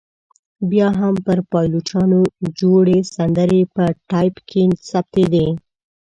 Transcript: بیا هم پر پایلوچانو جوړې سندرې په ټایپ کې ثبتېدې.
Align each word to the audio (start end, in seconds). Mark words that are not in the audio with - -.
بیا 0.69 0.87
هم 0.99 1.13
پر 1.25 1.39
پایلوچانو 1.51 2.21
جوړې 2.59 2.97
سندرې 3.15 3.61
په 3.75 3.83
ټایپ 4.09 4.35
کې 4.49 4.63
ثبتېدې. 4.89 5.47